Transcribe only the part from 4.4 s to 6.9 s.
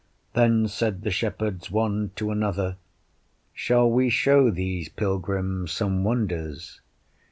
these pilgrims some wonders?